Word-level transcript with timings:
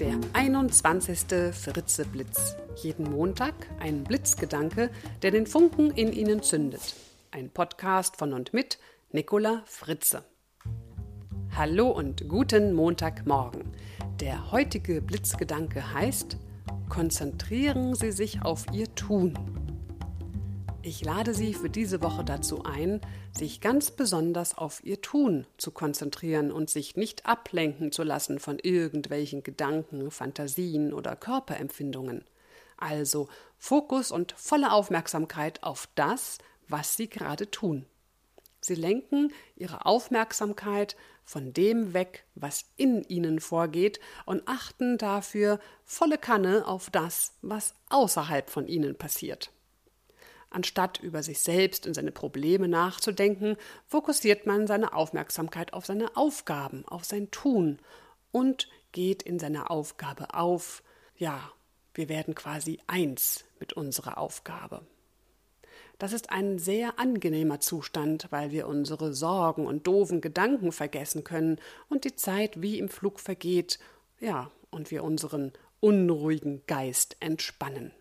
der 0.00 0.18
21. 0.32 1.52
Fritzeblitz. 1.52 2.56
Jeden 2.76 3.10
Montag 3.10 3.52
ein 3.80 4.02
Blitzgedanke, 4.02 4.90
der 5.20 5.30
den 5.30 5.46
Funken 5.46 5.90
in 5.90 6.14
Ihnen 6.14 6.42
zündet. 6.42 6.94
Ein 7.30 7.50
Podcast 7.50 8.16
von 8.16 8.32
und 8.32 8.54
mit 8.54 8.78
Nicola 9.12 9.62
Fritze. 9.66 10.24
Hallo 11.54 11.90
und 11.90 12.26
guten 12.28 12.72
Montagmorgen. 12.72 13.64
Der 14.20 14.50
heutige 14.50 15.02
Blitzgedanke 15.02 15.92
heißt: 15.92 16.38
Konzentrieren 16.88 17.94
Sie 17.94 18.12
sich 18.12 18.42
auf 18.42 18.64
Ihr 18.72 18.94
Tun. 18.94 19.59
Ich 20.82 21.04
lade 21.04 21.34
Sie 21.34 21.52
für 21.52 21.68
diese 21.68 22.00
Woche 22.00 22.24
dazu 22.24 22.64
ein, 22.64 23.02
sich 23.36 23.60
ganz 23.60 23.90
besonders 23.90 24.56
auf 24.56 24.82
Ihr 24.82 25.02
Tun 25.02 25.46
zu 25.58 25.72
konzentrieren 25.72 26.50
und 26.50 26.70
sich 26.70 26.96
nicht 26.96 27.26
ablenken 27.26 27.92
zu 27.92 28.02
lassen 28.02 28.38
von 28.38 28.58
irgendwelchen 28.58 29.42
Gedanken, 29.42 30.10
Fantasien 30.10 30.94
oder 30.94 31.16
Körperempfindungen. 31.16 32.24
Also 32.78 33.28
Fokus 33.58 34.10
und 34.10 34.32
volle 34.32 34.72
Aufmerksamkeit 34.72 35.62
auf 35.62 35.86
das, 35.96 36.38
was 36.66 36.96
Sie 36.96 37.10
gerade 37.10 37.50
tun. 37.50 37.84
Sie 38.62 38.74
lenken 38.74 39.34
Ihre 39.56 39.84
Aufmerksamkeit 39.84 40.96
von 41.24 41.52
dem 41.52 41.92
weg, 41.92 42.24
was 42.34 42.64
in 42.76 43.04
Ihnen 43.04 43.40
vorgeht, 43.40 44.00
und 44.24 44.48
achten 44.48 44.96
dafür 44.96 45.60
volle 45.84 46.16
Kanne 46.16 46.66
auf 46.66 46.88
das, 46.88 47.34
was 47.42 47.74
außerhalb 47.90 48.48
von 48.48 48.66
Ihnen 48.66 48.96
passiert. 48.96 49.52
Anstatt 50.50 50.98
über 50.98 51.22
sich 51.22 51.38
selbst 51.40 51.86
und 51.86 51.94
seine 51.94 52.10
Probleme 52.10 52.66
nachzudenken, 52.66 53.56
fokussiert 53.86 54.46
man 54.46 54.66
seine 54.66 54.92
Aufmerksamkeit 54.92 55.72
auf 55.72 55.86
seine 55.86 56.16
Aufgaben, 56.16 56.84
auf 56.86 57.04
sein 57.04 57.30
Tun 57.30 57.78
und 58.32 58.68
geht 58.90 59.22
in 59.22 59.38
seiner 59.38 59.70
Aufgabe 59.70 60.34
auf. 60.34 60.82
Ja, 61.16 61.52
wir 61.94 62.08
werden 62.08 62.34
quasi 62.34 62.80
eins 62.88 63.44
mit 63.60 63.72
unserer 63.74 64.18
Aufgabe. 64.18 64.82
Das 65.98 66.12
ist 66.12 66.30
ein 66.30 66.58
sehr 66.58 66.98
angenehmer 66.98 67.60
Zustand, 67.60 68.28
weil 68.30 68.50
wir 68.50 68.66
unsere 68.66 69.12
Sorgen 69.12 69.66
und 69.66 69.86
doofen 69.86 70.20
Gedanken 70.20 70.72
vergessen 70.72 71.24
können 71.24 71.60
und 71.88 72.04
die 72.04 72.16
Zeit 72.16 72.62
wie 72.62 72.78
im 72.78 72.88
Flug 72.88 73.20
vergeht, 73.20 73.78
ja, 74.18 74.50
und 74.70 74.90
wir 74.90 75.04
unseren 75.04 75.52
unruhigen 75.80 76.62
Geist 76.66 77.16
entspannen. 77.20 77.92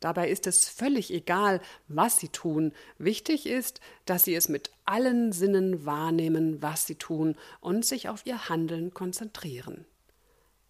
Dabei 0.00 0.28
ist 0.28 0.46
es 0.46 0.68
völlig 0.68 1.12
egal, 1.12 1.60
was 1.88 2.18
sie 2.18 2.28
tun. 2.28 2.72
Wichtig 2.98 3.46
ist, 3.46 3.80
dass 4.04 4.24
sie 4.24 4.34
es 4.34 4.48
mit 4.48 4.70
allen 4.84 5.32
Sinnen 5.32 5.86
wahrnehmen, 5.86 6.60
was 6.60 6.86
sie 6.86 6.96
tun 6.96 7.36
und 7.60 7.84
sich 7.84 8.08
auf 8.08 8.26
ihr 8.26 8.48
Handeln 8.48 8.92
konzentrieren. 8.92 9.86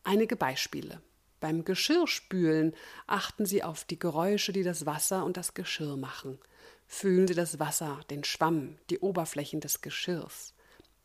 Einige 0.04 0.36
Beispiele. 0.36 1.00
Beim 1.40 1.64
Geschirrspülen 1.64 2.74
achten 3.06 3.44
Sie 3.44 3.62
auf 3.62 3.84
die 3.84 3.98
Geräusche, 3.98 4.52
die 4.52 4.62
das 4.62 4.86
Wasser 4.86 5.24
und 5.24 5.36
das 5.36 5.52
Geschirr 5.52 5.96
machen. 5.96 6.38
Fühlen 6.86 7.26
Sie 7.26 7.34
das 7.34 7.58
Wasser, 7.58 8.00
den 8.08 8.24
Schwamm, 8.24 8.78
die 8.88 9.00
Oberflächen 9.00 9.60
des 9.60 9.82
Geschirrs. 9.82 10.54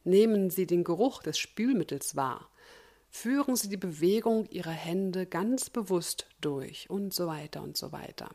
Nehmen 0.04 0.50
Sie 0.50 0.68
den 0.68 0.84
Geruch 0.84 1.22
des 1.22 1.38
Spülmittels 1.38 2.16
wahr 2.16 2.51
führen 3.12 3.56
Sie 3.56 3.70
die 3.70 3.78
Bewegung 3.78 4.48
Ihrer 4.50 4.72
Hände 4.72 5.28
ganz 5.28 5.70
bewusst 5.70 6.26
durch 6.40 6.90
und 6.90 7.14
so 7.14 7.28
weiter 7.28 7.62
und 7.62 7.78
so 7.78 7.92
weiter. 7.92 8.30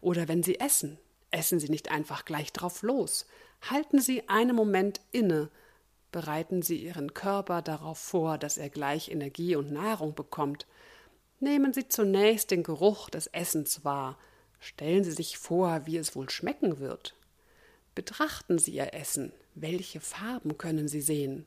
Oder 0.00 0.26
wenn 0.26 0.42
Sie 0.42 0.58
essen, 0.58 0.98
essen 1.30 1.60
Sie 1.60 1.68
nicht 1.68 1.90
einfach 1.90 2.24
gleich 2.24 2.52
drauf 2.52 2.82
los. 2.82 3.26
Halten 3.60 4.00
Sie 4.00 4.28
einen 4.28 4.56
Moment 4.56 5.02
inne, 5.12 5.50
bereiten 6.10 6.62
Sie 6.62 6.78
Ihren 6.78 7.12
Körper 7.12 7.60
darauf 7.60 7.98
vor, 7.98 8.38
dass 8.38 8.56
er 8.56 8.70
gleich 8.70 9.10
Energie 9.10 9.54
und 9.54 9.72
Nahrung 9.72 10.14
bekommt. 10.14 10.66
Nehmen 11.38 11.72
Sie 11.72 11.88
zunächst 11.88 12.50
den 12.50 12.62
Geruch 12.62 13.10
des 13.10 13.26
Essens 13.28 13.84
wahr. 13.84 14.18
Stellen 14.58 15.04
Sie 15.04 15.12
sich 15.12 15.38
vor, 15.38 15.82
wie 15.84 15.98
es 15.98 16.16
wohl 16.16 16.30
schmecken 16.30 16.78
wird. 16.80 17.14
Betrachten 17.94 18.58
Sie 18.58 18.72
Ihr 18.72 18.94
Essen. 18.94 19.32
Welche 19.54 20.00
Farben 20.00 20.56
können 20.56 20.88
Sie 20.88 21.02
sehen? 21.02 21.46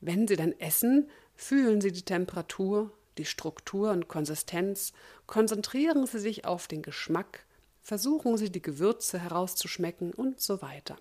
Wenn 0.00 0.26
Sie 0.26 0.36
dann 0.36 0.58
essen, 0.58 1.08
Fühlen 1.40 1.80
Sie 1.80 1.92
die 1.92 2.02
Temperatur, 2.02 2.90
die 3.16 3.24
Struktur 3.24 3.92
und 3.92 4.08
Konsistenz, 4.08 4.92
konzentrieren 5.28 6.04
Sie 6.04 6.18
sich 6.18 6.44
auf 6.44 6.66
den 6.66 6.82
Geschmack, 6.82 7.46
versuchen 7.80 8.36
Sie 8.36 8.50
die 8.50 8.60
Gewürze 8.60 9.20
herauszuschmecken 9.20 10.12
und 10.12 10.40
so 10.40 10.60
weiter. 10.62 10.96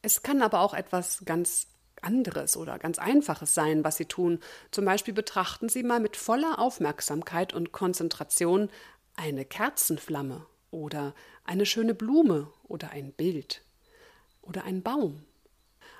Es 0.00 0.22
kann 0.22 0.40
aber 0.40 0.60
auch 0.60 0.72
etwas 0.72 1.22
ganz 1.26 1.66
anderes 2.00 2.56
oder 2.56 2.78
ganz 2.78 2.98
Einfaches 2.98 3.52
sein, 3.52 3.84
was 3.84 3.98
Sie 3.98 4.06
tun. 4.06 4.40
Zum 4.70 4.86
Beispiel 4.86 5.12
betrachten 5.12 5.68
Sie 5.68 5.82
mal 5.82 6.00
mit 6.00 6.16
voller 6.16 6.58
Aufmerksamkeit 6.58 7.52
und 7.52 7.72
Konzentration 7.72 8.70
eine 9.16 9.44
Kerzenflamme 9.44 10.46
oder 10.70 11.14
eine 11.44 11.66
schöne 11.66 11.94
Blume 11.94 12.50
oder 12.64 12.90
ein 12.90 13.12
Bild 13.12 13.62
oder 14.40 14.64
ein 14.64 14.82
Baum 14.82 15.26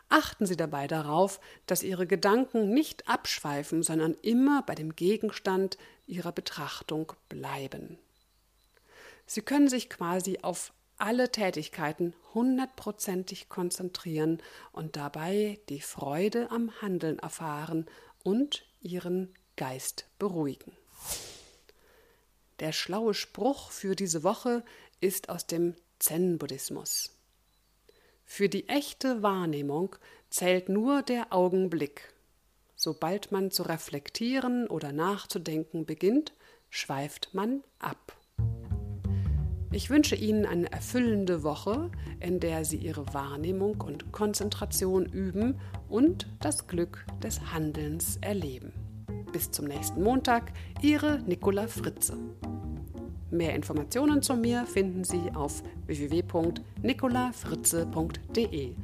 Achten 0.08 0.46
Sie 0.46 0.56
dabei 0.56 0.86
darauf, 0.86 1.40
dass 1.66 1.82
Ihre 1.82 2.06
Gedanken 2.06 2.70
nicht 2.72 3.08
abschweifen, 3.08 3.82
sondern 3.82 4.14
immer 4.22 4.62
bei 4.62 4.74
dem 4.74 4.96
Gegenstand 4.96 5.76
Ihrer 6.06 6.32
Betrachtung 6.32 7.12
bleiben. 7.28 7.98
Sie 9.26 9.42
können 9.42 9.68
sich 9.68 9.90
quasi 9.90 10.38
auf 10.40 10.72
alle 10.96 11.30
Tätigkeiten 11.30 12.14
hundertprozentig 12.34 13.48
konzentrieren 13.48 14.42
und 14.72 14.96
dabei 14.96 15.60
die 15.68 15.80
Freude 15.80 16.50
am 16.50 16.72
Handeln 16.80 17.18
erfahren 17.18 17.86
und 18.24 18.64
Ihren 18.80 19.34
Geist 19.56 20.06
beruhigen. 20.18 20.72
Der 22.60 22.72
schlaue 22.72 23.14
Spruch 23.14 23.70
für 23.70 23.94
diese 23.94 24.24
Woche 24.24 24.64
ist 25.00 25.28
aus 25.28 25.46
dem 25.46 25.76
Zen-Buddhismus. 25.98 27.17
Für 28.30 28.50
die 28.50 28.68
echte 28.68 29.22
Wahrnehmung 29.22 29.96
zählt 30.28 30.68
nur 30.68 31.00
der 31.00 31.32
Augenblick. 31.32 32.12
Sobald 32.76 33.32
man 33.32 33.50
zu 33.50 33.62
reflektieren 33.62 34.68
oder 34.68 34.92
nachzudenken 34.92 35.86
beginnt, 35.86 36.34
schweift 36.68 37.30
man 37.32 37.64
ab. 37.78 38.12
Ich 39.72 39.88
wünsche 39.88 40.14
Ihnen 40.14 40.44
eine 40.44 40.70
erfüllende 40.70 41.42
Woche, 41.42 41.90
in 42.20 42.38
der 42.38 42.66
Sie 42.66 42.76
Ihre 42.76 43.12
Wahrnehmung 43.14 43.80
und 43.80 44.12
Konzentration 44.12 45.06
üben 45.06 45.58
und 45.88 46.28
das 46.40 46.68
Glück 46.68 47.06
des 47.22 47.40
Handelns 47.52 48.18
erleben. 48.20 48.72
Bis 49.32 49.50
zum 49.50 49.64
nächsten 49.64 50.02
Montag, 50.02 50.52
Ihre 50.82 51.20
Nicola 51.22 51.66
Fritze. 51.66 52.18
Mehr 53.30 53.54
Informationen 53.54 54.22
zu 54.22 54.34
mir 54.34 54.66
finden 54.66 55.04
Sie 55.04 55.30
auf 55.34 55.62
www.nicolafritze.de. 55.86 58.74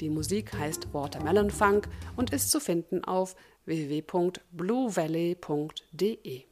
Die 0.00 0.10
Musik 0.10 0.58
heißt 0.58 0.92
Watermelon 0.92 1.50
Funk 1.50 1.88
und 2.16 2.32
ist 2.32 2.50
zu 2.50 2.58
finden 2.58 3.04
auf 3.04 3.36
www.bluevalley.de. 3.66 6.51